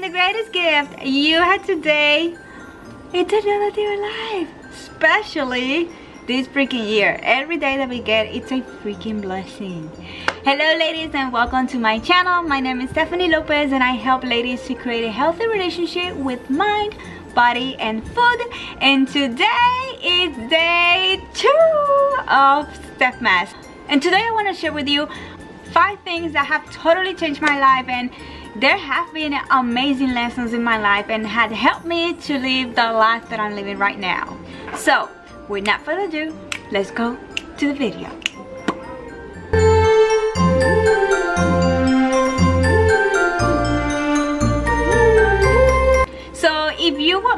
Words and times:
The 0.00 0.08
greatest 0.08 0.50
gift 0.54 1.02
you 1.02 1.36
had 1.36 1.62
today 1.62 2.34
it's 3.12 3.32
another 3.34 3.70
day 3.70 3.94
alive. 3.94 4.48
Especially 4.72 5.90
this 6.26 6.46
freaking 6.46 6.88
year. 6.88 7.20
Every 7.22 7.58
day 7.58 7.76
that 7.76 7.86
we 7.86 8.00
get, 8.00 8.26
it's 8.28 8.50
a 8.50 8.62
freaking 8.62 9.20
blessing. 9.20 9.90
Hello 10.42 10.78
ladies 10.78 11.14
and 11.14 11.30
welcome 11.30 11.66
to 11.66 11.78
my 11.78 11.98
channel. 11.98 12.42
My 12.42 12.60
name 12.60 12.80
is 12.80 12.88
Stephanie 12.88 13.28
Lopez 13.28 13.72
and 13.72 13.84
I 13.84 13.90
help 13.90 14.24
ladies 14.24 14.62
to 14.68 14.74
create 14.74 15.04
a 15.04 15.12
healthy 15.12 15.46
relationship 15.46 16.16
with 16.16 16.48
mind, 16.48 16.96
body 17.34 17.76
and 17.76 18.02
food. 18.02 18.40
And 18.80 19.06
today 19.06 19.98
is 20.02 20.34
day 20.48 21.20
two 21.34 22.14
of 22.26 22.68
Stephmas. 22.96 23.52
And 23.90 24.00
today 24.00 24.24
I 24.26 24.30
want 24.30 24.48
to 24.48 24.54
share 24.54 24.72
with 24.72 24.88
you 24.88 25.08
five 25.72 25.98
things 26.00 26.32
that 26.32 26.46
have 26.46 26.70
totally 26.72 27.14
changed 27.14 27.40
my 27.40 27.58
life 27.58 27.88
and 27.88 28.10
there 28.56 28.76
have 28.76 29.12
been 29.14 29.34
amazing 29.50 30.12
lessons 30.12 30.52
in 30.52 30.62
my 30.62 30.78
life 30.78 31.06
and 31.08 31.26
had 31.26 31.52
helped 31.52 31.84
me 31.84 32.14
to 32.14 32.38
live 32.38 32.74
the 32.74 32.92
life 32.92 33.28
that 33.28 33.38
I'm 33.38 33.54
living 33.54 33.78
right 33.78 33.98
now. 33.98 34.36
So, 34.76 35.08
without 35.48 35.80
further 35.82 36.02
ado, 36.02 36.36
let's 36.72 36.90
go 36.90 37.16
to 37.58 37.68
the 37.68 37.74
video. 37.74 38.19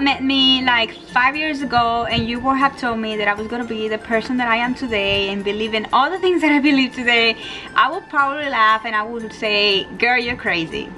Met 0.00 0.22
me 0.22 0.64
like 0.64 0.92
five 1.08 1.36
years 1.36 1.62
ago 1.62 2.06
and 2.06 2.28
you 2.28 2.40
would 2.40 2.56
have 2.56 2.78
told 2.78 2.98
me 2.98 3.16
that 3.16 3.28
I 3.28 3.34
was 3.34 3.46
gonna 3.46 3.64
be 3.64 3.88
the 3.88 3.98
person 3.98 4.36
that 4.38 4.48
I 4.48 4.56
am 4.56 4.74
today 4.74 5.28
and 5.28 5.44
believe 5.44 5.74
in 5.74 5.86
all 5.92 6.10
the 6.10 6.18
things 6.18 6.40
that 6.42 6.52
I 6.52 6.60
believe 6.60 6.94
today, 6.94 7.36
I 7.74 7.90
would 7.90 8.08
probably 8.08 8.48
laugh 8.48 8.84
and 8.84 8.94
I 8.94 9.02
would 9.02 9.32
say, 9.32 9.84
girl, 9.98 10.18
you're 10.18 10.36
crazy. 10.36 10.88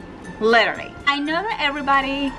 Literally. 0.41 0.93
I 1.07 1.19
know 1.19 1.43
that 1.43 1.59
everybody 1.61 2.33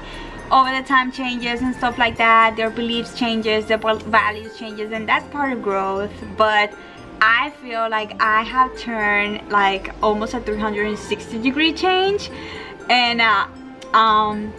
over 0.51 0.69
the 0.69 0.87
time 0.87 1.11
changes 1.11 1.61
and 1.61 1.75
stuff 1.75 1.97
like 1.97 2.17
that 2.17 2.55
their 2.55 2.69
beliefs 2.69 3.17
changes 3.17 3.65
their 3.65 3.79
values 3.79 4.57
changes 4.57 4.91
and 4.91 5.09
that's 5.09 5.27
part 5.29 5.51
of 5.51 5.63
growth 5.63 6.11
but 6.37 6.71
i 7.19 7.49
feel 7.61 7.89
like 7.89 8.21
i 8.21 8.43
have 8.43 8.77
turned 8.77 9.41
like 9.49 9.89
almost 10.03 10.35
a 10.35 10.39
360 10.39 11.41
degree 11.41 11.73
change 11.73 12.29
and 12.91 13.21
uh, 13.21 13.47
um 13.97 14.53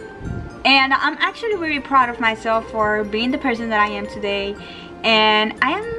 and 0.65 0.93
i'm 0.93 1.17
actually 1.19 1.55
very 1.55 1.79
proud 1.79 2.09
of 2.09 2.19
myself 2.19 2.69
for 2.71 3.03
being 3.05 3.31
the 3.31 3.37
person 3.37 3.69
that 3.69 3.79
i 3.79 3.87
am 3.87 4.07
today 4.07 4.55
and 5.03 5.53
i 5.61 5.71
am 5.71 5.97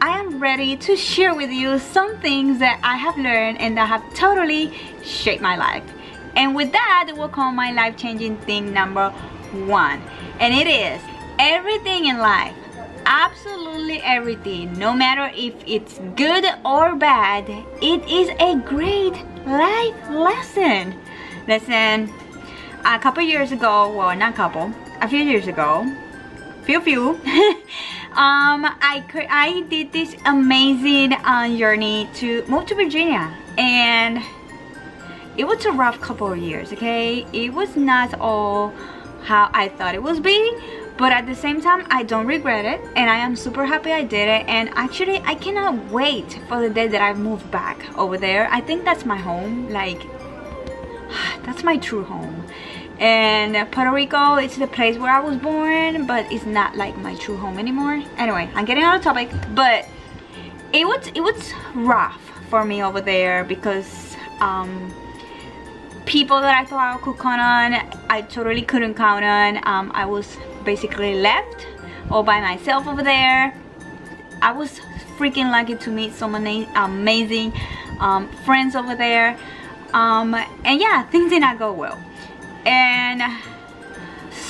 I 0.00 0.18
am 0.18 0.38
ready 0.38 0.76
to 0.76 0.96
share 0.98 1.34
with 1.34 1.50
you 1.50 1.78
some 1.78 2.20
things 2.20 2.58
that 2.58 2.78
I 2.82 2.96
have 2.96 3.16
learned 3.16 3.58
and 3.58 3.74
that 3.78 3.88
have 3.88 4.02
totally 4.12 4.70
shaped 5.02 5.40
my 5.40 5.56
life. 5.56 5.82
And 6.36 6.54
with 6.54 6.72
that, 6.72 7.10
we'll 7.16 7.30
call 7.30 7.52
my 7.52 7.72
life-changing 7.72 8.36
thing 8.38 8.70
number 8.74 9.08
one. 9.64 10.02
And 10.40 10.52
it 10.52 10.66
is 10.66 11.00
everything 11.38 12.04
in 12.04 12.18
life 12.18 12.54
absolutely 13.06 14.00
everything 14.02 14.72
no 14.78 14.94
matter 14.94 15.30
if 15.36 15.54
it's 15.66 15.98
good 16.16 16.44
or 16.64 16.94
bad 16.94 17.44
it 17.82 18.08
is 18.08 18.28
a 18.40 18.56
great 18.66 19.12
life 19.44 20.10
lesson 20.10 20.94
listen 21.46 22.10
a 22.84 22.98
couple 22.98 23.22
years 23.22 23.50
ago 23.50 23.92
well 23.96 24.14
not 24.16 24.34
a 24.34 24.36
couple 24.36 24.72
a 25.00 25.08
few 25.08 25.20
years 25.20 25.46
ago 25.46 25.86
few 26.64 26.80
few 26.80 27.10
um 28.16 28.64
i 28.80 29.02
i 29.30 29.64
did 29.68 29.92
this 29.92 30.14
amazing 30.26 31.12
uh, 31.12 31.48
journey 31.56 32.08
to 32.14 32.44
move 32.46 32.66
to 32.66 32.74
virginia. 32.74 33.34
And 33.56 34.22
it 35.36 35.44
was 35.44 35.64
a 35.64 35.72
rough 35.72 36.00
couple 36.00 36.32
of 36.32 36.38
years 36.38 36.72
okay? 36.72 37.26
It 37.32 37.52
was 37.52 37.76
not 37.76 38.14
all 38.20 38.72
how 39.22 39.50
I 39.54 39.68
thought 39.68 39.94
it 39.94 40.02
was 40.02 40.20
be 40.20 40.40
but 40.96 41.12
at 41.12 41.26
the 41.26 41.34
same 41.34 41.60
time 41.60 41.86
I 41.90 42.02
don't 42.02 42.26
regret 42.26 42.64
it. 42.64 42.80
And 42.96 43.10
I 43.10 43.16
am 43.16 43.34
super 43.34 43.66
happy 43.66 43.92
I 43.92 44.04
did 44.04 44.28
it. 44.28 44.46
And 44.46 44.70
actually 44.74 45.20
I 45.24 45.34
cannot 45.34 45.90
wait 45.90 46.38
for 46.48 46.60
the 46.60 46.70
day 46.70 46.86
that 46.88 47.02
I 47.02 47.14
move 47.14 47.50
back 47.50 47.78
over 47.98 48.16
there. 48.16 48.48
I 48.50 48.60
think 48.60 48.84
that's 48.84 49.04
my 49.04 49.16
home 49.16 49.68
like 49.70 50.02
that's 51.44 51.62
my 51.62 51.76
true 51.76 52.04
home 52.04 52.33
and 52.98 53.70
Puerto 53.72 53.92
Rico 53.92 54.36
it's 54.36 54.56
the 54.56 54.66
place 54.66 54.98
where 54.98 55.10
I 55.10 55.20
was 55.20 55.36
born 55.36 56.06
but 56.06 56.30
it's 56.32 56.46
not 56.46 56.76
like 56.76 56.96
my 56.98 57.14
true 57.16 57.36
home 57.36 57.58
anymore 57.58 58.02
anyway 58.16 58.50
I'm 58.54 58.64
getting 58.64 58.84
out 58.84 58.96
of 58.96 59.02
topic 59.02 59.30
but 59.54 59.88
it 60.72 60.86
was 60.86 61.06
it 61.08 61.20
was 61.20 61.52
rough 61.74 62.20
for 62.48 62.64
me 62.64 62.82
over 62.82 63.00
there 63.00 63.44
because 63.44 64.16
um 64.40 64.92
people 66.06 66.40
that 66.40 66.60
I 66.60 66.64
thought 66.64 66.96
I 66.96 66.98
could 66.98 67.18
count 67.18 67.40
on, 67.40 67.98
I 68.10 68.22
totally 68.22 68.62
couldn't 68.62 68.94
count 68.94 69.24
on. 69.24 69.56
Um, 69.66 69.90
I 69.94 70.04
was 70.06 70.36
basically 70.64 71.14
left 71.14 71.66
all 72.10 72.22
by 72.22 72.40
myself 72.40 72.86
over 72.86 73.02
there. 73.02 73.54
I 74.42 74.52
was 74.52 74.80
freaking 75.16 75.50
lucky 75.50 75.76
to 75.76 75.90
meet 75.90 76.12
so 76.12 76.28
many 76.28 76.68
amazing 76.74 77.52
um, 78.00 78.28
friends 78.44 78.76
over 78.76 78.94
there. 78.94 79.38
Um, 79.92 80.34
and 80.64 80.80
yeah, 80.80 81.04
things 81.04 81.30
did 81.30 81.40
not 81.40 81.58
go 81.58 81.72
well. 81.72 81.98
And 82.66 83.22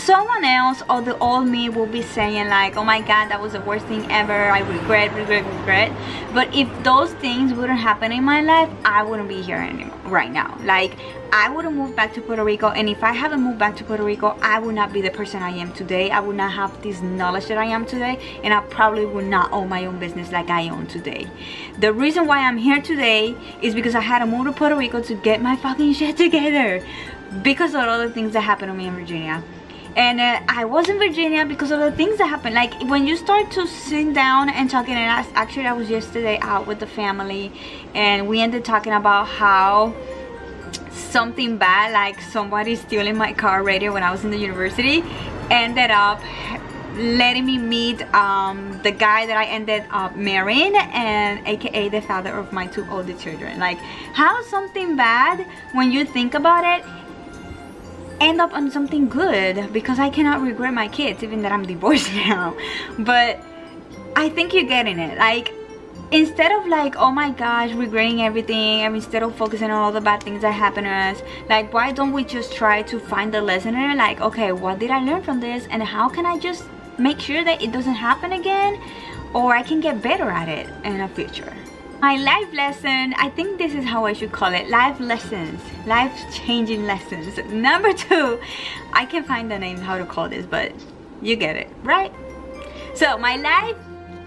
someone 0.04 0.44
else 0.44 0.82
or 0.90 1.00
the 1.00 1.16
old 1.18 1.46
me 1.48 1.70
will 1.70 1.86
be 1.86 2.02
saying 2.02 2.48
like 2.48 2.76
oh 2.76 2.84
my 2.84 3.00
god 3.00 3.28
that 3.30 3.40
was 3.40 3.52
the 3.52 3.60
worst 3.60 3.86
thing 3.86 4.10
ever. 4.12 4.50
I 4.50 4.60
regret 4.60 5.14
regret 5.14 5.44
regret. 5.46 5.92
But 6.34 6.54
if 6.54 6.68
those 6.82 7.12
things 7.14 7.54
wouldn't 7.54 7.78
happen 7.78 8.12
in 8.12 8.22
my 8.22 8.42
life 8.42 8.70
I 8.84 9.02
wouldn't 9.02 9.28
be 9.28 9.40
here 9.40 9.56
anymore 9.56 9.98
right 10.04 10.30
now. 10.30 10.58
Like 10.62 10.98
I 11.32 11.48
would 11.48 11.64
have 11.64 11.72
moved 11.72 11.96
back 11.96 12.12
to 12.14 12.20
Puerto 12.20 12.44
Rico 12.44 12.68
and 12.68 12.88
if 12.88 13.02
I 13.02 13.12
haven't 13.12 13.40
moved 13.40 13.58
back 13.58 13.76
to 13.76 13.84
Puerto 13.84 14.04
Rico 14.04 14.36
I 14.42 14.58
would 14.58 14.74
not 14.74 14.92
be 14.92 15.00
the 15.00 15.10
person 15.10 15.42
I 15.42 15.50
am 15.50 15.72
today. 15.72 16.10
I 16.10 16.20
would 16.20 16.36
not 16.36 16.52
have 16.52 16.82
this 16.82 17.00
knowledge 17.00 17.46
that 17.46 17.56
I 17.56 17.64
am 17.64 17.86
today 17.86 18.20
and 18.42 18.52
I 18.52 18.60
probably 18.60 19.06
would 19.06 19.26
not 19.26 19.52
own 19.52 19.70
my 19.70 19.86
own 19.86 19.98
business 19.98 20.30
like 20.30 20.50
I 20.50 20.68
own 20.68 20.86
today. 20.86 21.26
The 21.78 21.92
reason 21.92 22.26
why 22.26 22.40
I'm 22.40 22.58
here 22.58 22.82
today 22.82 23.34
is 23.62 23.74
because 23.74 23.94
I 23.94 24.00
had 24.00 24.18
to 24.18 24.26
move 24.26 24.44
to 24.46 24.52
Puerto 24.52 24.76
Rico 24.76 25.02
to 25.02 25.14
get 25.14 25.40
my 25.40 25.56
fucking 25.56 25.94
shit 25.94 26.16
together 26.18 26.84
because 27.42 27.74
of 27.74 27.80
all 27.88 27.98
the 27.98 28.10
things 28.10 28.32
that 28.32 28.42
happened 28.42 28.70
to 28.70 28.74
me 28.74 28.86
in 28.86 28.94
Virginia. 28.94 29.42
And 29.96 30.20
uh, 30.20 30.40
I 30.48 30.64
was 30.64 30.88
in 30.88 30.98
Virginia 30.98 31.44
because 31.44 31.70
of 31.70 31.78
the 31.78 31.92
things 31.92 32.18
that 32.18 32.26
happened. 32.26 32.54
Like 32.54 32.74
when 32.82 33.06
you 33.06 33.16
start 33.16 33.50
to 33.52 33.66
sit 33.66 34.12
down 34.12 34.48
and 34.48 34.68
talking 34.68 34.94
and 34.94 35.10
I, 35.10 35.26
actually 35.34 35.66
I 35.66 35.72
was 35.72 35.88
yesterday 35.88 36.38
out 36.40 36.66
with 36.66 36.80
the 36.80 36.86
family 36.86 37.52
and 37.94 38.28
we 38.28 38.40
ended 38.40 38.64
talking 38.64 38.92
about 38.92 39.28
how 39.28 39.94
something 40.90 41.58
bad 41.58 41.92
like 41.92 42.20
somebody 42.20 42.74
stealing 42.74 43.16
my 43.16 43.32
car 43.32 43.62
radio 43.62 43.92
when 43.92 44.02
I 44.02 44.10
was 44.10 44.24
in 44.24 44.30
the 44.30 44.38
university 44.38 45.04
ended 45.48 45.92
up 45.92 46.20
letting 46.96 47.44
me 47.44 47.58
meet 47.58 48.02
um, 48.14 48.80
the 48.82 48.90
guy 48.90 49.26
that 49.26 49.36
I 49.36 49.44
ended 49.46 49.84
up 49.90 50.16
marrying 50.16 50.74
and 50.76 51.46
aka 51.46 51.88
the 51.88 52.00
father 52.00 52.32
of 52.32 52.52
my 52.52 52.66
two 52.66 52.86
older 52.90 53.14
children. 53.14 53.60
Like 53.60 53.78
how 54.12 54.42
something 54.42 54.96
bad 54.96 55.46
when 55.72 55.92
you 55.92 56.04
think 56.04 56.34
about 56.34 56.64
it 56.64 56.84
end 58.28 58.40
up 58.40 58.52
on 58.52 58.70
something 58.70 59.08
good 59.08 59.72
because 59.72 59.98
I 59.98 60.10
cannot 60.10 60.40
regret 60.40 60.74
my 60.74 60.88
kids 60.88 61.22
even 61.22 61.42
that 61.42 61.52
I'm 61.52 61.64
divorced 61.64 62.12
now. 62.14 62.56
But 62.98 63.40
I 64.16 64.28
think 64.28 64.54
you're 64.54 64.64
getting 64.64 64.98
it. 64.98 65.18
Like 65.18 65.52
instead 66.10 66.52
of 66.52 66.66
like 66.66 66.96
oh 66.96 67.10
my 67.10 67.30
gosh 67.30 67.72
regretting 67.72 68.22
everything 68.22 68.82
and 68.82 68.94
instead 68.94 69.22
of 69.22 69.34
focusing 69.34 69.70
on 69.70 69.82
all 69.82 69.90
the 69.90 70.00
bad 70.00 70.22
things 70.22 70.42
that 70.42 70.52
happen 70.52 70.84
to 70.84 70.90
us 70.90 71.22
like 71.48 71.72
why 71.72 71.90
don't 71.90 72.12
we 72.12 72.22
just 72.22 72.52
try 72.52 72.82
to 72.82 73.00
find 73.00 73.32
the 73.32 73.40
lesson 73.40 73.74
in 73.74 73.90
it? 73.90 73.96
Like 73.96 74.20
okay 74.20 74.52
what 74.52 74.78
did 74.78 74.90
I 74.90 75.00
learn 75.00 75.22
from 75.22 75.40
this? 75.40 75.66
And 75.70 75.82
how 75.82 76.08
can 76.08 76.26
I 76.26 76.38
just 76.38 76.64
make 76.98 77.18
sure 77.20 77.42
that 77.44 77.62
it 77.62 77.72
doesn't 77.72 77.94
happen 77.94 78.32
again? 78.32 78.80
Or 79.32 79.54
I 79.54 79.62
can 79.62 79.80
get 79.80 80.00
better 80.02 80.30
at 80.30 80.48
it 80.48 80.68
in 80.84 80.98
the 80.98 81.08
future 81.08 81.52
my 82.04 82.16
life 82.16 82.52
lesson 82.52 83.14
i 83.16 83.30
think 83.30 83.56
this 83.56 83.72
is 83.72 83.82
how 83.82 84.04
i 84.04 84.12
should 84.12 84.30
call 84.30 84.52
it 84.52 84.68
life 84.68 84.98
lessons 85.00 85.58
life 85.86 86.12
changing 86.34 86.84
lessons. 86.84 87.38
Number 87.50 87.94
two 87.94 88.38
i 88.92 89.06
can 89.06 89.24
find 89.24 89.50
the 89.50 89.58
name 89.58 89.78
how 89.78 89.96
to 89.96 90.04
call 90.04 90.28
this 90.28 90.44
but 90.44 90.70
you 91.22 91.34
get 91.34 91.56
it 91.56 91.70
right? 91.82 92.12
So 92.94 93.16
my 93.16 93.36
life 93.36 93.76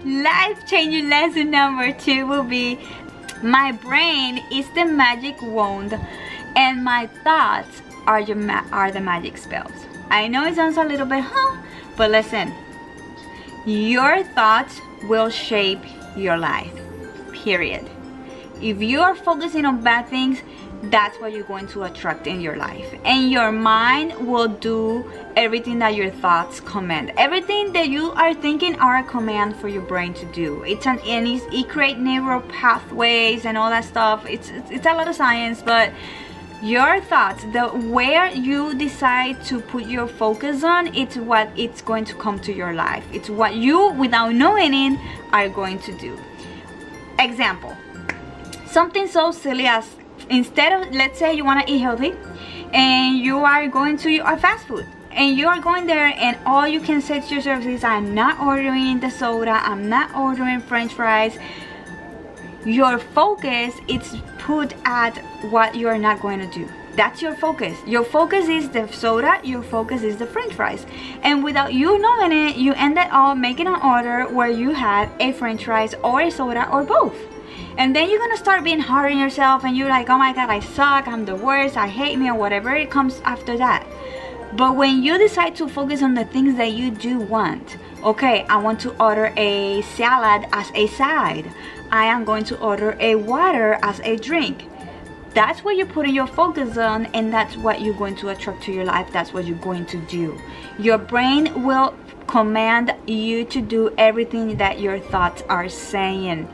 life 0.04 0.66
changing 0.66 1.08
lesson 1.08 1.52
number 1.52 1.92
two 1.92 2.26
will 2.26 2.42
be 2.42 2.80
my 3.44 3.70
brain 3.70 4.42
is 4.50 4.66
the 4.74 4.84
magic 4.84 5.40
wand 5.40 5.94
and 6.56 6.82
my 6.82 7.06
thoughts 7.22 7.80
are, 8.08 8.22
are 8.72 8.90
the 8.90 9.00
magic 9.12 9.38
spells. 9.38 9.78
I 10.10 10.26
know 10.26 10.44
it 10.46 10.56
sounds 10.56 10.78
a 10.78 10.84
little 10.84 11.06
bit 11.06 11.22
huh? 11.22 11.56
But 11.96 12.10
listen 12.10 12.52
your 13.66 14.24
thoughts 14.24 14.80
will 15.04 15.30
shape 15.30 15.84
your 16.16 16.36
life 16.36 16.87
period. 17.48 17.88
If 18.60 18.82
you 18.82 19.00
are 19.00 19.14
focusing 19.14 19.64
on 19.64 19.82
bad 19.82 20.08
things 20.08 20.42
that's 20.82 21.18
what 21.20 21.32
you're 21.32 21.50
going 21.54 21.66
to 21.68 21.82
attract 21.82 22.26
in 22.26 22.40
your 22.40 22.56
life. 22.56 22.88
And 23.04 23.30
your 23.30 23.50
mind 23.50 24.14
will 24.26 24.48
do 24.48 25.10
everything 25.36 25.80
that 25.80 25.96
your 25.96 26.10
thoughts 26.10 26.60
command. 26.60 27.12
Everything 27.16 27.72
that 27.72 27.88
you 27.88 28.12
are 28.12 28.32
thinking 28.32 28.78
are 28.78 28.98
a 28.98 29.02
command 29.02 29.56
for 29.56 29.68
your 29.68 29.82
brain 29.82 30.14
to 30.14 30.26
do. 30.26 30.62
It's 30.62 30.86
an 30.86 31.00
and 31.00 31.26
it's, 31.26 31.44
it 31.52 31.68
create 31.68 31.98
neural 31.98 32.42
pathways 32.42 33.44
and 33.44 33.58
all 33.58 33.70
that 33.70 33.84
stuff. 33.84 34.24
It's, 34.26 34.50
it's, 34.50 34.70
it's 34.70 34.86
a 34.86 34.94
lot 34.94 35.08
of 35.08 35.16
science 35.16 35.62
but 35.62 35.92
your 36.62 37.00
thoughts 37.02 37.44
the 37.52 37.68
where 37.96 38.32
you 38.32 38.74
decide 38.74 39.44
to 39.44 39.60
put 39.60 39.84
your 39.86 40.08
focus 40.08 40.64
on 40.64 40.92
it's 40.92 41.16
what 41.16 41.48
it's 41.56 41.80
going 41.80 42.04
to 42.04 42.14
come 42.14 42.38
to 42.40 42.52
your 42.52 42.72
life. 42.72 43.04
It's 43.12 43.30
what 43.30 43.56
you 43.56 43.90
without 43.92 44.32
knowing 44.32 44.74
it 44.74 44.98
are 45.32 45.48
going 45.48 45.78
to 45.80 45.92
do 45.98 46.18
example. 47.18 47.76
Something 48.66 49.06
so 49.06 49.30
silly 49.30 49.66
as 49.66 49.86
instead 50.30 50.72
of 50.72 50.92
let's 50.94 51.18
say 51.18 51.34
you 51.34 51.44
want 51.44 51.66
to 51.66 51.72
eat 51.72 51.78
healthy 51.78 52.14
and 52.72 53.18
you 53.18 53.38
are 53.38 53.66
going 53.68 53.96
to 53.96 54.18
a 54.18 54.36
fast 54.36 54.66
food 54.66 54.86
and 55.10 55.36
you 55.36 55.48
are 55.48 55.60
going 55.60 55.86
there 55.86 56.12
and 56.16 56.36
all 56.44 56.68
you 56.68 56.80
can 56.80 57.00
say 57.00 57.20
to 57.20 57.34
yourself 57.34 57.64
is 57.64 57.82
I'm 57.82 58.14
not 58.14 58.38
ordering 58.40 59.00
the 59.00 59.10
soda 59.10 59.52
I'm 59.52 59.88
not 59.88 60.14
ordering 60.14 60.60
french 60.60 60.92
fries. 60.92 61.38
Your 62.64 62.98
focus 62.98 63.74
is 63.88 64.16
put 64.38 64.74
at 64.84 65.16
what 65.50 65.74
you're 65.74 65.98
not 65.98 66.20
going 66.20 66.40
to 66.40 66.46
do 66.46 66.68
that's 66.98 67.22
your 67.22 67.36
focus. 67.36 67.78
Your 67.86 68.02
focus 68.02 68.48
is 68.48 68.68
the 68.70 68.88
soda 68.88 69.40
your 69.44 69.62
focus 69.62 70.02
is 70.02 70.16
the 70.16 70.26
french 70.26 70.52
fries. 70.54 70.84
And 71.22 71.44
without 71.44 71.72
you 71.72 71.96
knowing 71.96 72.32
it 72.32 72.56
you 72.56 72.74
ended 72.74 73.06
up 73.12 73.38
making 73.38 73.68
an 73.68 73.80
order 73.80 74.24
where 74.24 74.50
you 74.50 74.70
had 74.72 75.08
a 75.20 75.30
french 75.30 75.64
fries 75.64 75.94
or 76.02 76.22
a 76.22 76.30
soda 76.30 76.68
or 76.72 76.82
both. 76.82 77.14
And 77.76 77.94
then 77.94 78.10
you're 78.10 78.18
gonna 78.18 78.36
start 78.36 78.64
being 78.64 78.80
hard 78.80 79.12
on 79.12 79.18
yourself 79.18 79.64
and 79.64 79.76
you're 79.76 79.88
like 79.88 80.10
oh 80.10 80.18
my 80.18 80.32
god 80.32 80.50
i 80.50 80.58
suck. 80.58 81.06
I'm 81.06 81.24
the 81.24 81.36
worst. 81.36 81.76
I 81.76 81.86
hate 81.86 82.18
me 82.18 82.28
or 82.30 82.34
whatever 82.34 82.74
it 82.74 82.90
comes 82.90 83.20
after 83.24 83.56
that. 83.56 83.86
But 84.56 84.74
when 84.74 85.00
you 85.04 85.18
decide 85.18 85.54
to 85.56 85.68
focus 85.68 86.02
on 86.02 86.14
the 86.14 86.24
things 86.24 86.56
that 86.56 86.72
you 86.72 86.90
do 86.90 87.18
want 87.18 87.76
okay 88.04 88.46
i 88.48 88.56
want 88.56 88.78
to 88.78 88.90
order 89.02 89.32
a 89.36 89.82
salad 89.82 90.48
as 90.52 90.70
a 90.74 90.88
side. 90.88 91.46
I 91.90 92.04
am 92.06 92.24
going 92.24 92.44
to 92.44 92.58
order 92.58 92.96
a 92.98 93.14
water 93.14 93.78
as 93.82 94.00
a 94.00 94.16
drink. 94.16 94.64
That's 95.34 95.62
what 95.62 95.76
you're 95.76 95.86
putting 95.86 96.14
your 96.14 96.26
focus 96.26 96.76
on 96.76 97.06
and 97.06 97.32
that's 97.32 97.56
what 97.56 97.80
you're 97.80 97.94
going 97.94 98.16
to 98.16 98.30
attract 98.30 98.62
to 98.64 98.72
your 98.72 98.84
life. 98.84 99.12
That's 99.12 99.32
what 99.32 99.44
you're 99.46 99.58
going 99.58 99.86
to 99.86 99.98
do. 100.06 100.38
Your 100.78 100.98
brain 100.98 101.64
will 101.64 101.94
command 102.26 102.94
you 103.06 103.44
to 103.44 103.60
do 103.60 103.94
everything 103.98 104.56
that 104.56 104.80
your 104.80 104.98
thoughts 104.98 105.42
are 105.48 105.68
saying. 105.68 106.48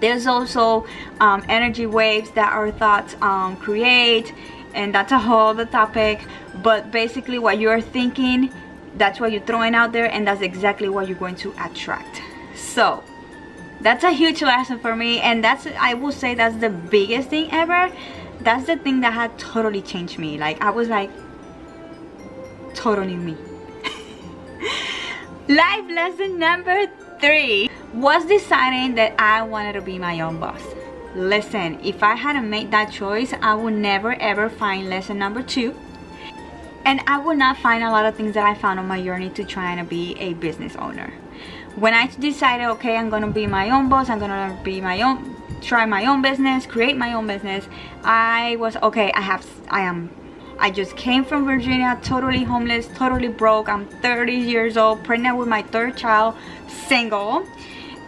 There's 0.00 0.26
also 0.26 0.86
um, 1.20 1.44
energy 1.48 1.86
waves 1.86 2.30
that 2.32 2.52
our 2.52 2.70
thoughts 2.70 3.14
um, 3.22 3.56
create 3.56 4.34
and 4.74 4.94
that's 4.94 5.12
a 5.12 5.18
whole 5.18 5.48
other 5.48 5.66
topic. 5.66 6.26
But 6.62 6.90
basically 6.90 7.38
what 7.38 7.58
you're 7.58 7.80
thinking, 7.80 8.52
that's 8.96 9.20
what 9.20 9.32
you're 9.32 9.42
throwing 9.42 9.74
out 9.74 9.92
there 9.92 10.10
and 10.10 10.26
that's 10.26 10.42
exactly 10.42 10.88
what 10.88 11.08
you're 11.08 11.18
going 11.18 11.36
to 11.36 11.54
attract. 11.58 12.20
So 12.54 13.02
that's 13.82 14.04
a 14.04 14.12
huge 14.12 14.42
lesson 14.42 14.78
for 14.78 14.94
me 14.94 15.20
and 15.20 15.42
that's 15.42 15.66
i 15.78 15.94
will 15.94 16.12
say 16.12 16.34
that's 16.34 16.56
the 16.56 16.70
biggest 16.70 17.30
thing 17.30 17.48
ever. 17.50 17.92
That's 18.40 18.66
the 18.66 18.76
thing 18.76 19.02
that 19.02 19.12
had 19.12 19.38
totally 19.38 19.82
changed 19.82 20.18
me. 20.18 20.38
Like 20.38 20.60
i 20.60 20.70
was 20.70 20.88
like 20.88 21.10
totally 22.74 23.16
me. 23.16 23.36
Life 25.48 25.90
lesson 25.90 26.38
number 26.38 26.86
three 27.20 27.70
was 27.92 28.24
deciding 28.26 28.94
that 28.94 29.14
i 29.18 29.42
wanted 29.42 29.74
to 29.74 29.82
be 29.82 29.98
my 29.98 30.20
own 30.20 30.38
boss. 30.38 30.62
Listen 31.14 31.80
if 31.82 32.02
i 32.02 32.14
hadn't 32.14 32.48
made 32.48 32.70
that 32.70 32.92
choice 32.92 33.34
i 33.42 33.54
would 33.54 33.74
never 33.74 34.14
ever 34.14 34.48
find 34.48 34.88
lesson 34.88 35.18
number 35.18 35.42
two. 35.42 35.74
And 36.84 37.00
i 37.06 37.18
would 37.18 37.38
not 37.38 37.58
find 37.58 37.82
a 37.82 37.90
lot 37.90 38.06
of 38.06 38.16
things 38.16 38.34
that 38.34 38.46
i 38.46 38.54
found 38.54 38.78
on 38.78 38.86
my 38.86 39.02
journey 39.02 39.30
to 39.30 39.44
trying 39.44 39.78
to 39.78 39.84
be 39.84 40.16
a 40.20 40.34
business 40.34 40.76
owner 40.76 41.12
when 41.76 41.94
I 41.94 42.06
decided 42.06 42.66
okay 42.66 42.96
I'm 42.96 43.08
gonna 43.08 43.30
be 43.30 43.46
my 43.46 43.70
own 43.70 43.88
boss 43.88 44.10
I'm 44.10 44.18
gonna 44.18 44.58
be 44.62 44.80
my 44.80 45.00
own 45.00 45.36
try 45.62 45.86
my 45.86 46.04
own 46.06 46.20
business 46.20 46.66
create 46.66 46.96
my 46.96 47.14
own 47.14 47.26
business 47.26 47.66
I 48.04 48.56
was 48.56 48.76
okay 48.76 49.10
I 49.12 49.20
have 49.20 49.46
I 49.68 49.80
am 49.80 50.10
I 50.58 50.70
just 50.70 50.96
came 50.96 51.24
from 51.24 51.46
Virginia 51.46 51.98
totally 52.02 52.44
homeless 52.44 52.88
totally 52.88 53.28
broke 53.28 53.68
I'm 53.68 53.86
30 53.86 54.32
years 54.34 54.76
old 54.76 55.02
pregnant 55.02 55.38
with 55.38 55.48
my 55.48 55.62
third 55.62 55.96
child 55.96 56.34
single 56.68 57.46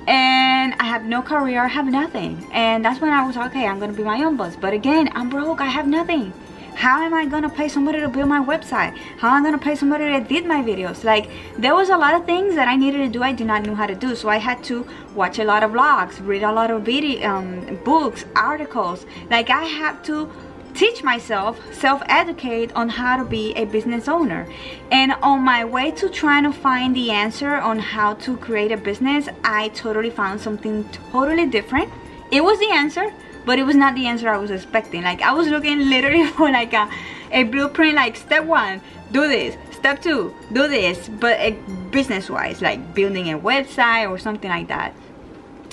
and 0.06 0.74
I 0.78 0.84
have 0.84 1.04
no 1.04 1.22
career 1.22 1.64
I 1.64 1.68
have 1.68 1.86
nothing. 1.86 2.46
And 2.52 2.84
that's 2.84 3.00
when 3.00 3.10
I 3.10 3.26
was 3.26 3.36
okay 3.36 3.66
I'm 3.66 3.78
gonna 3.80 3.94
be 3.94 4.02
my 4.02 4.22
own 4.22 4.36
boss. 4.36 4.56
But 4.56 4.74
again 4.74 5.08
I'm 5.14 5.30
broke 5.30 5.60
I 5.60 5.66
have 5.66 5.86
nothing 5.86 6.32
how 6.74 7.02
am 7.02 7.14
I 7.14 7.26
gonna 7.26 7.48
pay 7.48 7.68
somebody 7.68 8.00
to 8.00 8.08
build 8.08 8.28
my 8.28 8.40
website? 8.44 8.96
How 9.18 9.28
am 9.28 9.42
I 9.42 9.48
gonna 9.48 9.58
pay 9.58 9.74
somebody 9.74 10.04
to 10.04 10.10
edit 10.10 10.46
my 10.46 10.62
videos? 10.62 11.04
Like 11.04 11.30
there 11.56 11.74
was 11.74 11.88
a 11.88 11.96
lot 11.96 12.14
of 12.14 12.26
things 12.26 12.54
that 12.56 12.68
I 12.68 12.76
needed 12.76 12.98
to 12.98 13.08
do 13.08 13.22
I 13.22 13.32
did 13.32 13.46
not 13.46 13.64
know 13.64 13.74
how 13.74 13.86
to 13.86 13.94
do. 13.94 14.14
So 14.14 14.28
I 14.28 14.38
had 14.38 14.62
to 14.64 14.86
watch 15.14 15.38
a 15.38 15.44
lot 15.44 15.62
of 15.62 15.70
vlogs 15.70 16.24
read 16.26 16.42
a 16.42 16.52
lot 16.52 16.70
of 16.70 16.82
video 16.82 17.28
um, 17.30 17.80
books 17.84 18.24
articles. 18.34 19.06
Like 19.30 19.50
I 19.50 19.64
had 19.64 20.04
to 20.04 20.30
teach 20.74 21.04
myself 21.04 21.60
self-educate 21.72 22.72
on 22.72 22.88
how 22.88 23.16
to 23.16 23.24
be 23.24 23.52
a 23.54 23.64
business 23.64 24.08
owner. 24.08 24.46
And 24.90 25.12
on 25.22 25.40
my 25.42 25.64
way 25.64 25.92
to 25.92 26.08
trying 26.08 26.42
to 26.42 26.52
find 26.52 26.94
the 26.96 27.12
answer 27.12 27.54
on 27.54 27.78
how 27.78 28.14
to 28.14 28.36
create 28.38 28.72
a 28.72 28.76
business 28.76 29.28
I 29.44 29.68
totally 29.68 30.10
found 30.10 30.40
something 30.40 30.88
totally 31.12 31.46
different. 31.46 31.92
It 32.32 32.42
was 32.42 32.58
the 32.58 32.70
answer 32.70 33.12
but 33.44 33.58
it 33.58 33.64
was 33.64 33.76
not 33.76 33.94
the 33.94 34.06
answer 34.06 34.28
I 34.28 34.38
was 34.38 34.50
expecting. 34.50 35.02
Like 35.02 35.22
I 35.22 35.32
was 35.32 35.48
looking 35.48 35.88
literally 35.88 36.26
for 36.36 36.50
like 36.50 36.72
a, 36.72 36.88
a 37.30 37.44
blueprint 37.44 37.94
like 37.94 38.16
step 38.16 38.44
one 38.44 38.80
do 39.12 39.26
this. 39.28 39.56
Step 39.72 40.00
two 40.00 40.34
do 40.52 40.68
this 40.68 41.08
but 41.08 41.38
uh, 41.40 41.50
business 41.90 42.30
wise 42.30 42.62
like 42.62 42.94
building 42.94 43.32
a 43.32 43.38
website 43.38 44.10
or 44.10 44.18
something 44.18 44.50
like 44.50 44.68
that. 44.68 44.94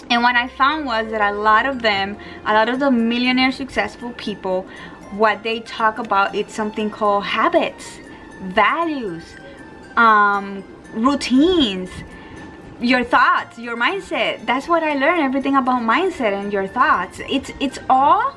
And 0.10 0.24
what 0.24 0.36
I 0.36 0.50
found 0.50 0.86
was 0.86 1.10
that 1.12 1.22
a 1.22 1.36
lot 1.36 1.66
of 1.66 1.82
them 1.82 2.18
a 2.46 2.54
lot 2.54 2.70
of 2.70 2.80
the 2.80 2.92
millionaire 2.92 3.52
successful 3.52 4.12
people 4.14 4.68
what 5.12 5.44
they 5.44 5.60
talk 5.62 5.98
about 5.98 6.34
it's 6.36 6.54
something 6.54 6.90
called 6.90 7.26
habits 7.26 8.00
values 8.42 9.24
um, 9.98 10.64
routines 10.94 11.90
your 12.82 13.04
thoughts 13.04 13.60
your 13.60 13.78
mindset. 13.78 14.46
That's 14.46 14.68
what 14.68 14.84
i 14.84 14.94
learned 14.96 15.22
everything 15.22 15.56
about 15.56 15.82
mindset 15.82 16.34
and 16.34 16.52
your 16.52 16.68
thoughts. 16.68 17.22
It's 17.30 17.52
it's 17.60 17.80
all 17.90 18.36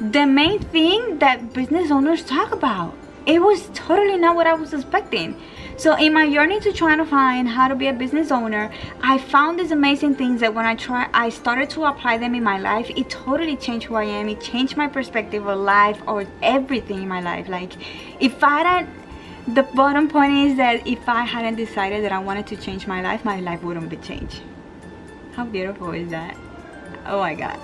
the 0.00 0.26
main 0.26 0.60
thing 0.60 1.18
that 1.18 1.52
business 1.52 1.90
owners 1.90 2.24
talk 2.24 2.52
about. 2.52 2.94
It 3.26 3.40
was 3.40 3.70
totally 3.74 4.18
not 4.18 4.36
what 4.36 4.46
i 4.46 4.54
was 4.54 4.72
expecting. 4.72 5.40
So 5.76 5.96
in 5.96 6.12
my 6.12 6.30
journey 6.32 6.60
to 6.60 6.72
trying 6.72 6.98
to 6.98 7.04
find 7.04 7.48
how 7.48 7.66
to 7.66 7.74
be 7.74 7.88
a 7.88 7.92
business 7.92 8.30
owner 8.30 8.72
i 9.02 9.18
found 9.18 9.58
these 9.58 9.72
amazing 9.72 10.14
things 10.14 10.40
that 10.40 10.54
when 10.54 10.64
i 10.64 10.76
try 10.76 11.08
i 11.12 11.28
started 11.28 11.68
to 11.70 11.84
apply 11.86 12.18
them 12.18 12.36
in 12.36 12.44
my 12.44 12.58
life 12.60 12.88
it 12.90 13.10
totally 13.10 13.56
changed 13.56 13.86
who 13.86 13.96
i 13.96 14.04
am. 14.04 14.28
It 14.28 14.40
changed 14.40 14.76
my 14.76 14.86
perspective 14.86 15.44
of 15.46 15.58
life 15.58 16.00
or 16.06 16.26
everything 16.42 17.02
in 17.02 17.08
my 17.08 17.20
life. 17.20 17.48
Like 17.48 17.72
if 18.20 18.44
i 18.44 18.60
had 18.60 18.86
the 19.46 19.62
bottom 19.62 20.08
point 20.08 20.32
is 20.32 20.56
that 20.56 20.86
if 20.86 21.06
I 21.08 21.24
hadn't 21.24 21.56
decided 21.56 22.02
that 22.04 22.12
I 22.12 22.18
wanted 22.18 22.46
to 22.48 22.56
change 22.56 22.86
my 22.86 23.02
life, 23.02 23.24
my 23.24 23.40
life 23.40 23.62
wouldn't 23.62 23.90
be 23.90 23.96
changed. 23.96 24.40
How 25.34 25.44
beautiful 25.44 25.92
is 25.92 26.10
that? 26.10 26.36
Oh 27.06 27.18
my 27.18 27.34
god. 27.34 27.58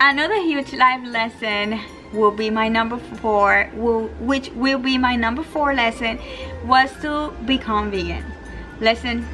Another 0.00 0.40
huge 0.40 0.72
life 0.74 1.04
lesson 1.04 1.80
will 2.12 2.30
be 2.30 2.50
my 2.50 2.68
number 2.68 2.98
four, 2.98 3.68
will, 3.74 4.06
which 4.20 4.50
will 4.50 4.78
be 4.78 4.96
my 4.96 5.16
number 5.16 5.42
four 5.42 5.74
lesson, 5.74 6.20
was 6.64 6.92
to 7.02 7.34
become 7.46 7.90
vegan. 7.90 8.24
Listen, 8.80 9.26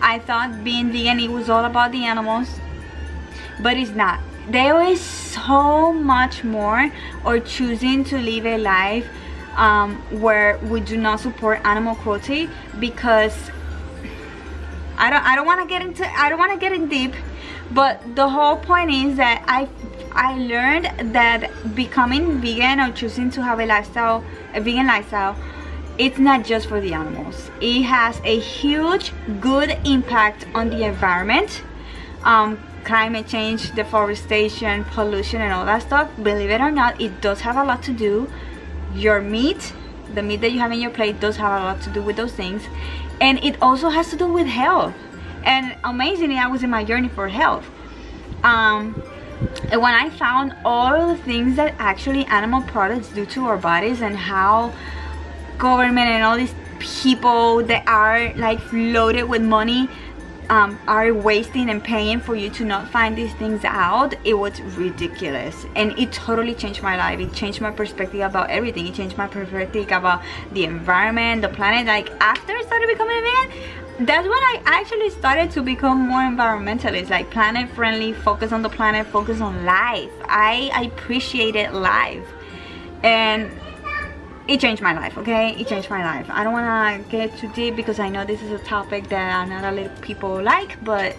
I 0.00 0.20
thought 0.20 0.64
being 0.64 0.90
vegan, 0.90 1.20
it 1.20 1.30
was 1.30 1.50
all 1.50 1.66
about 1.66 1.92
the 1.92 2.04
animals, 2.04 2.48
but 3.60 3.76
it's 3.76 3.90
not. 3.90 4.20
There 4.48 4.80
is 4.82 5.00
so 5.00 5.92
much 5.92 6.42
more 6.42 6.90
or 7.24 7.38
choosing 7.40 8.04
to 8.04 8.18
live 8.18 8.46
a 8.46 8.56
life 8.56 9.06
um, 9.56 9.96
where 10.20 10.58
we 10.58 10.80
do 10.80 10.96
not 10.96 11.20
support 11.20 11.60
animal 11.64 11.94
cruelty 11.96 12.48
because 12.78 13.50
I 14.96 15.10
don't 15.10 15.24
I 15.24 15.34
don't 15.36 15.46
want 15.46 15.60
to 15.60 15.66
get 15.66 15.82
into 15.82 16.06
I 16.06 16.28
don't 16.28 16.38
want 16.38 16.52
to 16.52 16.58
get 16.58 16.72
in 16.72 16.88
deep 16.88 17.14
but 17.70 18.00
the 18.14 18.28
whole 18.28 18.56
point 18.56 18.90
is 18.90 19.16
that 19.16 19.44
I 19.46 19.68
I 20.12 20.38
learned 20.38 21.14
that 21.14 21.74
becoming 21.74 22.40
vegan 22.40 22.80
or 22.80 22.92
choosing 22.92 23.30
to 23.32 23.42
have 23.42 23.60
a 23.60 23.66
lifestyle 23.66 24.24
a 24.54 24.60
vegan 24.60 24.86
lifestyle 24.86 25.36
it's 25.98 26.18
not 26.18 26.44
just 26.44 26.68
for 26.68 26.80
the 26.80 26.94
animals. 26.94 27.50
It 27.60 27.82
has 27.82 28.18
a 28.24 28.40
huge 28.40 29.12
good 29.40 29.78
impact 29.84 30.46
on 30.54 30.70
the 30.70 30.84
environment. 30.84 31.62
Um, 32.24 32.58
climate 32.84 33.28
change 33.28 33.72
deforestation 33.72 34.84
pollution 34.84 35.40
and 35.40 35.52
all 35.52 35.64
that 35.64 35.82
stuff 35.82 36.10
believe 36.20 36.50
it 36.50 36.60
or 36.60 36.70
not 36.70 37.00
it 37.00 37.20
does 37.20 37.40
have 37.40 37.56
a 37.56 37.62
lot 37.62 37.80
to 37.82 37.92
do 37.92 38.28
your 38.94 39.20
meat 39.20 39.72
the 40.14 40.22
meat 40.22 40.40
that 40.40 40.52
you 40.52 40.58
have 40.58 40.72
in 40.72 40.80
your 40.80 40.90
plate 40.90 41.20
does 41.20 41.36
have 41.36 41.60
a 41.60 41.64
lot 41.64 41.80
to 41.82 41.90
do 41.90 42.02
with 42.02 42.16
those 42.16 42.32
things. 42.32 42.62
And 43.20 43.42
it 43.42 43.60
also 43.62 43.88
has 43.88 44.10
to 44.10 44.16
do 44.16 44.26
with 44.26 44.46
health. 44.46 44.94
And 45.44 45.76
amazingly 45.84 46.38
I 46.38 46.46
was 46.46 46.62
in 46.62 46.70
my 46.70 46.84
journey 46.84 47.08
for 47.08 47.28
health. 47.28 47.68
Um, 48.42 49.00
and 49.70 49.80
when 49.80 49.94
I 49.94 50.10
found 50.10 50.54
all 50.64 51.08
the 51.08 51.16
things 51.16 51.56
that 51.56 51.74
actually 51.78 52.24
animal 52.26 52.62
products 52.62 53.08
do 53.08 53.26
to 53.26 53.46
our 53.46 53.56
bodies 53.56 54.00
and 54.00 54.16
how 54.16 54.72
government 55.58 56.08
and 56.08 56.22
all 56.24 56.36
these 56.36 56.54
people 56.78 57.62
that 57.64 57.86
are 57.86 58.34
like 58.34 58.60
loaded 58.72 59.24
with 59.24 59.42
money 59.42 59.88
um, 60.52 60.78
are 60.86 61.14
wasting 61.14 61.70
and 61.70 61.82
paying 61.82 62.20
for 62.20 62.36
you 62.36 62.50
to 62.50 62.64
not 62.66 62.86
find 62.90 63.16
these 63.16 63.32
things 63.34 63.64
out 63.64 64.14
it 64.22 64.34
was 64.34 64.60
ridiculous. 64.60 65.64
And 65.74 65.98
it 65.98 66.12
totally 66.12 66.54
changed 66.54 66.82
my 66.82 66.94
life. 66.98 67.18
It 67.20 67.32
changed 67.32 67.62
my 67.62 67.70
perspective 67.70 68.20
about 68.20 68.50
everything. 68.50 68.86
It 68.86 68.94
changed 68.94 69.16
my 69.16 69.26
perspective 69.26 69.90
about 69.90 70.22
the 70.52 70.64
environment 70.64 71.40
the 71.40 71.48
planet. 71.48 71.86
Like 71.86 72.10
after 72.20 72.52
I 72.52 72.62
started 72.66 72.86
becoming 72.86 73.16
a 73.16 73.22
vegan 73.22 74.06
that's 74.06 74.26
when 74.26 74.42
I 74.52 74.62
actually 74.66 75.08
started 75.10 75.50
to 75.52 75.62
become 75.62 75.98
more 76.08 76.20
environmentalist. 76.20 77.08
Like 77.08 77.30
planet 77.30 77.70
friendly 77.70 78.12
focus 78.12 78.52
on 78.52 78.60
the 78.60 78.68
planet 78.68 79.06
focus 79.06 79.40
on 79.40 79.64
life. 79.64 80.10
I, 80.24 80.70
I 80.74 80.82
appreciated 80.84 81.72
life. 81.72 82.26
And 83.02 83.50
it 84.52 84.60
changed 84.60 84.82
my 84.82 84.92
life 84.92 85.16
okay? 85.16 85.54
It 85.58 85.66
changed 85.66 85.88
my 85.88 86.04
life. 86.04 86.26
I 86.28 86.44
don't 86.44 86.52
want 86.52 87.04
to 87.04 87.10
get 87.10 87.36
too 87.38 87.50
deep 87.52 87.74
because 87.74 87.98
i 87.98 88.08
know 88.08 88.24
this 88.24 88.42
is 88.42 88.50
a 88.50 88.62
topic 88.64 89.08
that 89.08 89.48
not 89.48 89.64
a 89.64 89.72
lot 89.74 89.86
of 89.86 90.00
people 90.02 90.42
like 90.42 90.82
but 90.84 91.16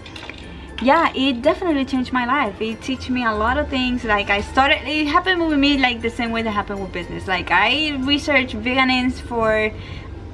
yeah 0.81 1.11
it 1.15 1.41
definitely 1.41 1.85
changed 1.85 2.13
my 2.13 2.25
life. 2.25 2.61
It 2.61 2.81
teach 2.81 3.09
me 3.09 3.25
a 3.25 3.33
lot 3.33 3.57
of 3.57 3.69
things. 3.69 4.03
Like 4.03 4.29
i 4.29 4.41
started 4.41 4.87
it 4.87 5.07
happened 5.07 5.47
with 5.47 5.57
me 5.57 5.79
like 5.79 6.01
the 6.01 6.11
same 6.11 6.31
way 6.31 6.43
that 6.43 6.51
happened 6.51 6.81
with 6.81 6.91
business. 6.91 7.27
Like 7.27 7.49
i 7.49 7.95
researched 8.05 8.55
veganism 8.55 9.19
for 9.31 9.71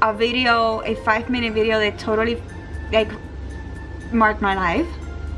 a 0.01 0.13
video 0.13 0.81
a 0.81 0.95
five 0.95 1.29
minute 1.29 1.53
video 1.53 1.79
that 1.79 1.97
totally 1.99 2.41
like 2.91 3.11
marked 4.11 4.41
my 4.41 4.55
life. 4.55 4.87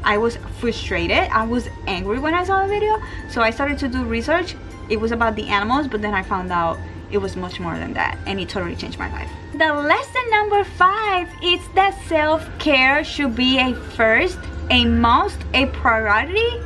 I 0.04 0.18
was 0.18 0.38
frustrated. 0.60 1.30
I 1.42 1.46
was 1.46 1.70
angry 1.86 2.18
when 2.18 2.34
i 2.34 2.44
saw 2.44 2.64
the 2.64 2.70
video. 2.70 2.98
So 3.30 3.42
i 3.42 3.52
started 3.52 3.78
to 3.80 3.88
do 3.88 4.04
research. 4.04 4.56
It 4.90 5.00
was 5.00 5.12
about 5.12 5.36
the 5.36 5.48
animals 5.48 5.88
but 5.88 6.02
then 6.02 6.16
i 6.16 6.24
found 6.24 6.52
out 6.52 6.80
it 7.12 7.18
was 7.18 7.36
much 7.36 7.60
more 7.60 7.78
than 7.78 7.94
that 7.94 8.18
and 8.26 8.40
it 8.40 8.50
totally 8.50 8.76
changed 8.76 8.98
my 8.98 9.12
life. 9.12 9.30
The 9.54 9.74
lesson 9.74 10.30
number 10.30 10.64
five 10.64 11.30
is 11.44 11.60
that 11.76 11.98
self-care 12.08 13.04
should 13.04 13.36
be 13.36 13.60
a 13.60 13.76
first 13.76 14.40
a 14.70 14.86
must 14.86 15.40
a 15.54 15.66
priority 15.68 16.60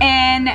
and 0.00 0.48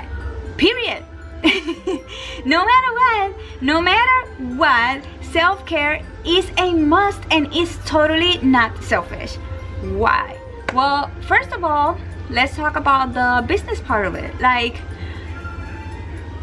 period. 0.57 1.03
No 2.45 2.65
matter 2.65 2.91
what 2.93 3.35
no 3.61 3.81
matter 3.81 4.17
what 4.55 5.01
self-care 5.31 6.01
is 6.25 6.51
a 6.57 6.73
must 6.73 7.21
and 7.31 7.53
is 7.55 7.77
totally 7.85 8.37
not 8.39 8.83
selfish. 8.83 9.35
Why? 9.81 10.37
Well 10.73 11.09
first 11.27 11.51
of 11.51 11.63
all 11.63 11.97
let's 12.29 12.55
talk 12.55 12.75
about 12.75 13.13
the 13.13 13.45
business 13.47 13.79
part 13.81 14.05
of 14.05 14.15
it. 14.15 14.39
Like 14.39 14.81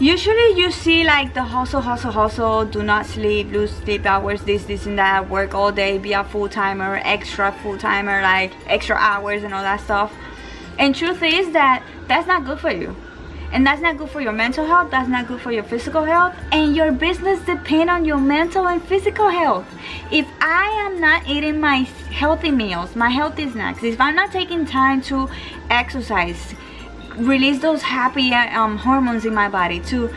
usually 0.00 0.59
you 0.59 0.71
see 0.73 1.04
like 1.04 1.35
the 1.35 1.42
hustle 1.42 1.83
hustle 1.83 2.11
hustle 2.11 2.64
do 2.64 2.83
not 2.83 3.04
sleep 3.04 3.52
lose 3.52 3.71
sleep 3.71 4.07
hours 4.07 4.40
this 4.45 4.64
this 4.64 4.87
and 4.87 4.99
that 4.99 5.28
work 5.28 5.52
all 5.54 5.71
day 5.71 5.99
be 5.99 6.14
a 6.14 6.25
full-timer 6.25 6.99
extra 7.04 7.52
full-timer 7.62 8.23
like 8.23 8.50
extra 8.66 8.97
hours 8.97 9.45
and 9.45 9.52
all 9.52 9.62
that 9.62 9.78
stuff. 9.78 10.11
And 10.78 10.95
truth 10.95 11.23
is 11.23 11.52
that 11.52 11.85
that's 12.09 12.26
not 12.26 12.47
good 12.47 12.59
for 12.59 12.71
you. 12.71 12.97
And 13.52 13.66
that's 13.66 13.83
not 13.83 13.99
good 13.99 14.09
for 14.09 14.23
your 14.23 14.33
mental 14.33 14.64
health 14.64 14.90
that's 14.90 15.09
not 15.09 15.28
good 15.28 15.42
for 15.42 15.52
your 15.52 15.64
physical 15.64 16.04
health 16.04 16.35
and 16.50 16.75
your 16.75 16.92
business 16.92 17.38
depend 17.45 17.90
on 17.90 18.07
your 18.07 18.19
mental 18.19 18.69
and 18.69 18.83
physical 18.83 19.28
health. 19.28 19.66
If 20.11 20.26
i 20.40 20.64
am 20.87 20.99
not 20.99 21.28
eating 21.28 21.61
my 21.61 21.78
healthy 22.23 22.50
meals 22.50 22.97
my 22.97 23.11
healthy 23.11 23.50
snacks 23.50 23.83
if 23.83 24.00
i'm 24.00 24.14
not 24.14 24.33
taking 24.33 24.64
time 24.64 25.02
to 25.02 25.28
exercise 25.69 26.54
release 27.17 27.61
those 27.61 27.83
happy 27.83 28.33
um, 28.33 28.76
hormones 28.79 29.25
in 29.25 29.35
my 29.35 29.49
body 29.49 29.81
to 29.81 30.09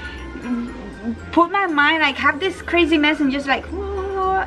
put 1.32 1.52
my 1.52 1.68
mind 1.68 2.02
like 2.02 2.16
have 2.16 2.40
this 2.40 2.62
crazy 2.62 2.98
mess 2.98 3.20
and 3.20 3.32
just 3.32 3.48
like 3.48 3.66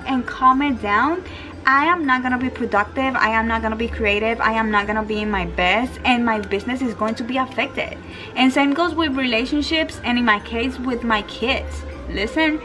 and 0.07 0.26
calm 0.26 0.62
it 0.62 0.81
down. 0.81 1.25
I 1.67 1.87
am 1.87 2.07
not 2.07 2.23
gonna 2.23 2.38
be 2.38 2.49
productive. 2.49 3.17
I 3.17 3.31
am 3.31 3.49
not 3.49 3.61
gonna 3.61 3.76
be 3.76 3.88
creative. 3.88 4.41
I 4.41 4.53
am 4.53 4.71
not 4.71 4.87
gonna 4.87 5.03
be 5.03 5.21
in 5.21 5.31
my 5.31 5.47
best 5.47 5.99
and 6.05 6.25
my 6.25 6.38
business 6.38 6.81
is 6.81 6.95
going 6.95 7.17
to 7.17 7.25
be 7.25 7.38
affected. 7.38 7.99
And 8.37 8.53
same 8.53 8.73
goes 8.73 8.95
with 8.95 9.17
relationships 9.17 10.00
and 10.05 10.19
in 10.19 10.25
my 10.25 10.38
case 10.41 10.79
with 10.79 11.03
my 11.03 11.23
kids. 11.23 11.83
Listen 12.09 12.61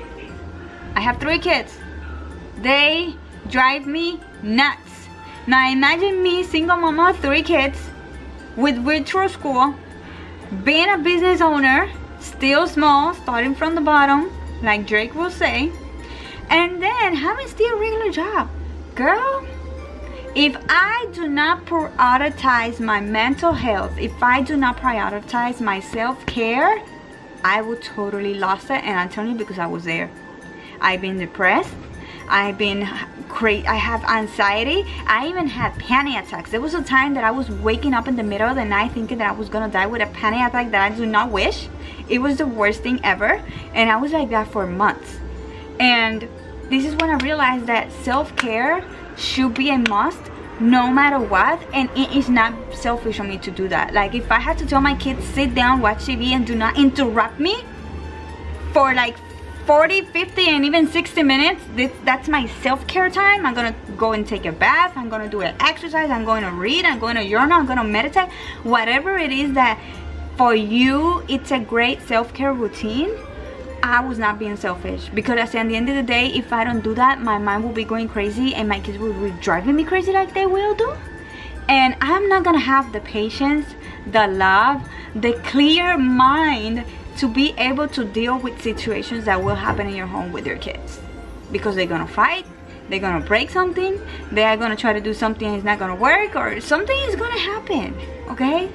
I 0.96 1.02
have 1.02 1.20
three 1.20 1.40
kids. 1.40 1.78
They 2.58 3.16
drive 3.50 3.88
me 3.88 4.20
nuts. 4.44 5.08
Now 5.48 5.72
imagine 5.72 6.22
me 6.22 6.44
single 6.44 6.78
mama 6.78 7.18
three 7.22 7.42
kids 7.42 7.80
with 8.56 8.76
virtual 8.84 9.30
school, 9.30 9.74
being 10.64 10.90
a 10.90 10.98
business 10.98 11.42
owner, 11.42 11.90
still 12.20 12.68
small, 12.68 13.14
starting 13.14 13.56
from 13.56 13.76
the 13.76 13.82
bottom, 13.82 14.32
like 14.62 14.86
Drake 14.86 15.16
will 15.16 15.32
say, 15.32 15.72
and 16.50 16.82
then 16.82 17.16
having 17.16 17.48
still 17.48 17.76
a 17.76 17.80
regular 17.80 18.12
job. 18.12 18.50
Girl, 18.96 19.46
if 20.36 20.56
I 20.70 21.08
do 21.14 21.28
not 21.28 21.66
prioritize 21.66 22.80
my 22.80 23.02
mental 23.02 23.54
health, 23.54 23.98
if 23.98 24.22
I 24.22 24.42
do 24.42 24.56
not 24.58 24.78
prioritize 24.78 25.60
my 25.62 25.80
self-care, 25.80 26.82
I 27.44 27.62
will 27.62 27.78
totally 27.78 28.36
lost 28.36 28.66
it 28.66 28.84
and 28.84 29.00
I'm 29.00 29.10
telling 29.10 29.32
you 29.32 29.38
because 29.38 29.60
I 29.60 29.66
was 29.68 29.84
there. 29.84 30.10
I've 30.80 31.02
been 31.02 31.18
depressed. 31.18 31.74
I've 32.30 32.58
been 32.58 32.88
great. 33.32 33.66
I 33.68 33.76
have 33.76 34.04
anxiety. 34.06 34.86
I 35.08 35.28
even 35.28 35.48
had 35.48 35.78
panic 35.80 36.24
attacks. 36.24 36.52
There 36.52 36.62
was 36.62 36.74
a 36.74 36.84
time 36.84 37.14
that 37.16 37.24
I 37.24 37.32
was 37.32 37.50
waking 37.50 37.94
up 37.94 38.08
in 38.08 38.16
the 38.16 38.24
middle 38.24 38.50
of 38.50 38.56
the 38.56 38.66
night 38.66 38.92
thinking 38.92 39.18
that 39.20 39.30
I 39.30 39.32
was 39.32 39.50
gonna 39.50 39.70
die 39.70 39.88
with 39.88 40.02
a 40.02 40.08
panic 40.08 40.48
attack 40.48 40.72
that 40.72 40.92
I 40.92 40.96
do 40.96 41.06
not 41.06 41.32
wish. 41.32 41.68
It 42.10 42.20
was 42.20 42.38
the 42.38 42.48
worst 42.48 42.82
thing 42.82 43.00
ever. 43.04 43.42
And 43.74 43.90
I 43.90 43.98
was 43.98 44.12
like 44.12 44.30
that 44.30 44.48
for 44.48 44.68
months. 44.68 45.18
And 45.80 46.28
this 46.70 46.86
is 46.86 46.96
when 46.96 47.10
I 47.10 47.16
realized 47.24 47.66
that 47.68 47.92
self-care 47.92 48.86
should 49.18 49.54
be 49.54 49.70
a 49.70 49.78
must 49.78 50.22
no 50.60 50.92
matter 50.92 51.20
what 51.20 51.60
and 51.74 51.90
it 51.98 52.16
is 52.16 52.30
not 52.30 52.54
selfish 52.72 53.20
of 53.20 53.26
me 53.26 53.38
to 53.38 53.50
do 53.50 53.68
that 53.68 53.94
like 53.94 54.14
if 54.14 54.32
i 54.32 54.40
had 54.40 54.58
to 54.58 54.66
tell 54.66 54.80
my 54.80 54.96
kids 54.96 55.24
sit 55.26 55.56
down 55.56 55.82
watch 55.82 55.98
tv 56.00 56.28
and 56.28 56.46
do 56.46 56.56
not 56.56 56.78
interrupt 56.78 57.40
me 57.40 57.64
for 58.72 58.94
like 58.94 59.18
40 59.66 60.02
50 60.06 60.48
and 60.48 60.66
even 60.66 60.88
60 60.88 61.24
minutes 61.24 61.62
this, 61.76 61.92
that's 62.04 62.28
my 62.28 62.48
self-care 62.62 63.10
time. 63.10 63.46
I'm 63.46 63.54
gonna 63.54 63.76
go 63.98 64.14
and 64.14 64.28
take 64.28 64.46
a 64.46 64.52
bath. 64.52 64.94
I'm 64.96 65.10
gonna 65.10 65.30
do 65.30 65.42
an 65.42 65.56
exercise. 65.60 66.10
I'm 66.10 66.26
to 66.26 66.52
read. 66.52 66.86
I'm 66.86 67.00
to 67.00 67.28
journal. 67.28 67.60
I'm 67.60 67.68
to 67.68 67.84
meditate. 67.84 68.30
Whatever 68.64 69.18
it 69.18 69.32
is 69.32 69.54
that 69.54 69.80
for 70.38 70.56
you 70.56 71.24
it's 71.28 71.52
a 71.52 71.60
great 71.60 72.02
self-care 72.02 72.54
routine. 72.54 73.12
I 73.84 74.06
was 74.06 74.20
not 74.20 74.38
being 74.38 74.58
selfish 74.58 75.10
because 75.14 75.38
at 75.40 75.52
the 75.52 75.76
end 75.76 75.90
of 75.90 75.96
the 75.96 76.04
day 76.04 76.28
if 76.28 76.54
I 76.54 76.64
don't 76.64 76.82
do 76.82 76.94
that 76.96 77.20
my 77.22 77.38
mind 77.38 77.64
will 77.64 77.72
be 77.72 77.84
going 77.84 78.08
crazy 78.08 78.54
and 78.54 78.70
my 78.70 78.80
kids 78.80 78.98
will 78.98 79.14
be 79.14 79.32
driving 79.42 79.76
me 79.76 79.84
crazy 79.84 80.12
like 80.12 80.34
they 80.34 80.46
will 80.46 80.76
do. 80.76 80.94
And 81.68 81.96
I'm 82.02 82.28
not 82.28 82.44
gonna 82.44 82.60
have 82.60 82.92
the 82.94 83.00
patience 83.00 83.66
the 84.08 84.28
love 84.28 84.88
the 85.16 85.34
clear 85.44 85.98
mind 85.98 86.86
to 87.22 87.28
be 87.28 87.54
able 87.60 87.88
to 87.88 88.04
deal 88.04 88.40
with 88.40 88.60
situations 88.60 89.26
that 89.26 89.44
will 89.44 89.54
happen 89.54 89.86
in 89.86 89.96
your 89.96 90.08
home 90.08 90.32
with 90.32 90.48
your 90.48 90.58
kids. 90.58 91.00
Because 91.52 91.76
they're 91.76 91.86
gonna 91.86 92.08
fight 92.08 92.48
they're 92.90 93.00
gonna 93.00 93.26
break 93.26 93.50
something 93.50 94.02
they're 94.32 94.58
gonna 94.58 94.76
try 94.76 94.92
to 94.92 95.00
do 95.00 95.14
something 95.14 95.54
it's 95.54 95.64
not 95.64 95.80
gonna 95.80 95.96
work 95.96 96.36
or 96.36 96.60
something 96.60 96.98
is 97.08 97.16
gonna 97.16 97.40
happen 97.40 97.96
okay? 98.28 98.70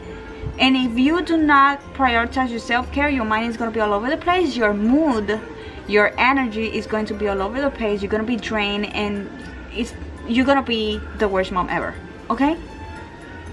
And 0.58 0.76
if 0.76 0.96
you 0.96 1.22
do 1.22 1.36
not 1.36 1.80
prioritize 1.94 2.50
your 2.50 2.60
self-care 2.60 3.08
your 3.08 3.24
mind 3.24 3.50
is 3.50 3.56
gonna 3.56 3.72
be 3.72 3.80
all 3.80 3.92
over 3.92 4.08
the 4.08 4.16
place 4.16 4.56
your 4.56 4.72
mood 4.72 5.40
your 5.88 6.12
energy 6.18 6.66
is 6.66 6.86
going 6.86 7.06
to 7.06 7.14
be 7.14 7.26
all 7.28 7.42
over 7.42 7.60
the 7.60 7.70
place 7.70 8.00
you're 8.00 8.10
gonna 8.10 8.22
be 8.22 8.36
drained 8.36 8.86
and 8.94 9.28
it's 9.72 9.92
you're 10.28 10.46
gonna 10.46 10.62
be 10.62 11.00
the 11.18 11.28
worst 11.28 11.50
mom 11.50 11.68
ever 11.68 11.94
okay? 12.30 12.56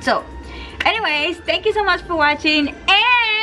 So 0.02 0.24
anyways 0.86 1.38
thank 1.40 1.66
you 1.66 1.74
so 1.74 1.84
much 1.84 2.02
for 2.04 2.16
watching 2.16 2.70
and 2.70 3.43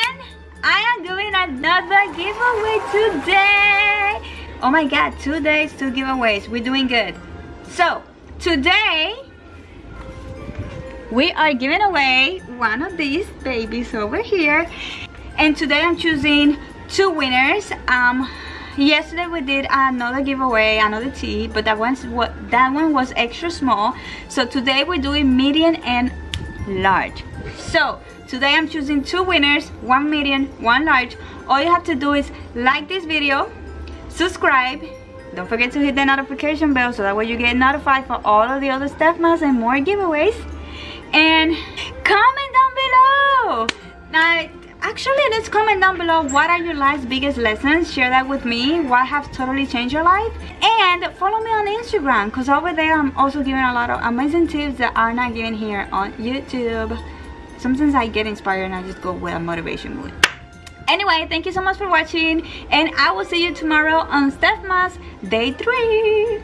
I 0.62 0.94
am 0.94 1.04
doing 1.04 1.32
another 1.34 2.12
giveaway 2.14 2.78
today. 2.92 4.20
Oh 4.62 4.70
my 4.70 4.84
god, 4.84 5.18
two 5.18 5.40
days, 5.40 5.72
two 5.72 5.90
giveaways. 5.90 6.48
We're 6.48 6.62
doing 6.62 6.86
good. 6.86 7.14
So, 7.68 8.02
today, 8.38 9.16
we 11.10 11.32
are 11.32 11.54
giving 11.54 11.80
away 11.80 12.40
one 12.58 12.82
of 12.82 12.98
these 12.98 13.26
babies 13.42 13.94
over 13.94 14.20
here. 14.20 14.70
And 15.38 15.56
today 15.56 15.80
I'm 15.80 15.96
choosing 15.96 16.58
two 16.88 17.08
winners. 17.08 17.72
Um, 17.88 18.28
yesterday 18.76 19.26
we 19.26 19.40
did 19.40 19.66
another 19.68 20.22
giveaway 20.22 20.78
another 20.78 21.10
tea 21.10 21.48
but 21.48 21.64
that 21.64 21.76
one's 21.76 22.02
that 22.50 22.72
one 22.72 22.92
was 22.92 23.12
extra 23.16 23.50
small 23.50 23.94
so 24.28 24.46
today 24.46 24.84
we're 24.84 24.96
doing 24.96 25.36
medium 25.36 25.76
and 25.84 26.12
large 26.70 27.24
so 27.56 27.98
Today 28.30 28.54
I'm 28.54 28.68
choosing 28.68 29.02
two 29.02 29.24
winners, 29.24 29.70
one 29.80 30.08
medium, 30.08 30.46
one 30.62 30.84
large. 30.84 31.16
All 31.48 31.60
you 31.60 31.66
have 31.66 31.82
to 31.82 31.96
do 31.96 32.12
is 32.12 32.30
like 32.54 32.86
this 32.86 33.04
video, 33.04 33.50
subscribe, 34.08 34.84
don't 35.34 35.48
forget 35.48 35.72
to 35.72 35.80
hit 35.80 35.96
the 35.96 36.04
notification 36.04 36.72
bell 36.72 36.92
so 36.92 37.02
that 37.02 37.16
way 37.16 37.24
you 37.24 37.36
get 37.36 37.56
notified 37.56 38.06
for 38.06 38.20
all 38.24 38.42
of 38.42 38.60
the 38.60 38.70
other 38.70 38.86
Steph 38.86 39.18
Nails 39.18 39.42
and 39.42 39.58
more 39.58 39.74
giveaways. 39.78 40.36
And 41.12 41.56
comment 42.04 42.50
down 42.54 42.72
below. 42.82 43.66
I 44.12 44.50
actually 44.82 45.22
let's 45.30 45.48
comment 45.48 45.80
down 45.80 45.98
below 45.98 46.22
what 46.22 46.50
are 46.50 46.58
your 46.58 46.74
life's 46.74 47.04
biggest 47.04 47.38
lessons? 47.38 47.92
Share 47.92 48.10
that 48.10 48.28
with 48.28 48.44
me. 48.44 48.80
What 48.80 49.06
have 49.06 49.30
totally 49.32 49.66
changed 49.66 49.92
your 49.92 50.02
life? 50.02 50.32
And 50.62 51.04
follow 51.16 51.38
me 51.40 51.50
on 51.50 51.66
instagram 51.66 52.26
because 52.26 52.48
over 52.48 52.72
there 52.72 52.98
i'm 52.98 53.16
also 53.16 53.38
giving 53.38 53.62
a 53.62 53.72
lot 53.72 53.90
of 53.90 54.00
amazing 54.02 54.48
tips 54.48 54.78
that 54.78 54.92
are 54.96 55.12
not 55.12 55.34
given 55.34 55.54
here 55.54 55.88
on 55.92 56.12
youtube. 56.14 56.98
Sometimes 57.58 57.94
i 57.94 58.06
get 58.06 58.26
inspired 58.26 58.64
and 58.64 58.74
i 58.74 58.82
just 58.82 59.00
go 59.00 59.12
with 59.12 59.34
a 59.34 59.40
motivation 59.40 59.96
mood. 59.96 60.12
Anyway 60.88 61.26
thank 61.28 61.46
you 61.46 61.52
so 61.52 61.62
much 61.62 61.76
for 61.76 61.88
watching 61.88 62.46
and 62.70 62.90
i 62.96 63.10
will 63.12 63.24
see 63.24 63.44
you 63.44 63.54
tomorrow 63.54 63.98
on 63.98 64.30
steph 64.30 64.98
day 65.28 65.52
three 65.52 66.40